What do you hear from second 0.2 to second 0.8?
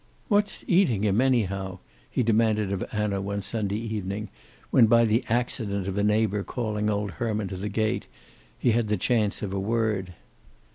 "What's